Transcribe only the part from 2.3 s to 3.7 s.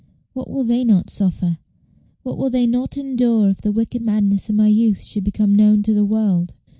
will they not endure if